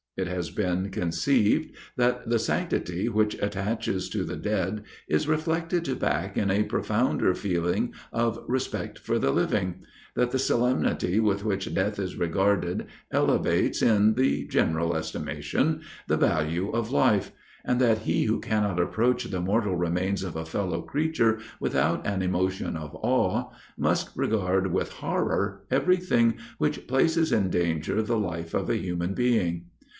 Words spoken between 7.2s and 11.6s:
feeling of respect for the living; that the solemnity with